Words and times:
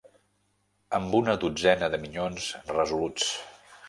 Amb 0.99 1.11
una 1.19 1.35
dotzena 1.43 1.89
de 1.97 1.99
minyons 2.07 2.47
resoluts. 2.73 3.29